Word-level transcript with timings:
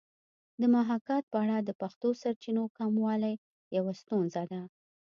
د 0.61 0.63
محاکات 0.75 1.23
په 1.31 1.37
اړه 1.43 1.57
د 1.61 1.69
پښتو 1.81 2.09
سرچینو 2.21 2.63
کموالی 2.77 3.33
یوه 3.77 3.93
ستونزه 4.01 4.43
ده 4.51 4.61